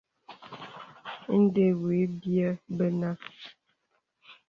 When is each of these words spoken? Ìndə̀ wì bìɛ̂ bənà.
Ìndə̀ 1.35 1.69
wì 1.81 1.97
bìɛ̂ 2.19 2.49
bənà. 2.77 3.09